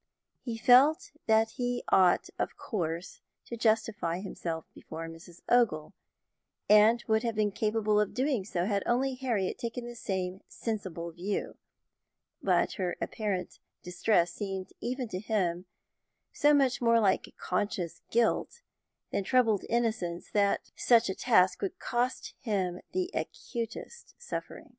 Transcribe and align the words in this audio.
He 0.41 0.57
felt 0.57 1.11
that 1.27 1.51
he 1.57 1.83
ought 1.89 2.31
of 2.39 2.57
course 2.57 3.21
to 3.45 3.55
justify 3.55 4.19
himself 4.19 4.65
before 4.73 5.07
Mrs. 5.07 5.41
Ogle, 5.47 5.93
and 6.67 7.03
would 7.07 7.21
have 7.21 7.35
been 7.35 7.51
capable 7.51 7.99
of 7.99 8.15
doing 8.15 8.43
so 8.43 8.65
had 8.65 8.81
only 8.87 9.13
Harriet 9.13 9.59
taken 9.59 9.85
the 9.85 9.93
same 9.95 10.41
sensible 10.47 11.11
view; 11.11 11.55
but 12.41 12.71
her 12.81 12.95
apparent 12.99 13.59
distress 13.83 14.33
seemed 14.33 14.73
even 14.79 15.07
to 15.09 15.19
him 15.19 15.67
so 16.33 16.51
much 16.51 16.81
more 16.81 16.99
like 16.99 17.35
conscious 17.37 18.01
guilt 18.09 18.63
than 19.11 19.23
troubled 19.23 19.65
innocence, 19.69 20.31
that 20.31 20.71
such 20.75 21.09
a 21.11 21.15
task 21.15 21.61
would 21.61 21.77
cost 21.77 22.33
him 22.41 22.81
the 22.91 23.11
acutest 23.13 24.15
suffering. 24.19 24.69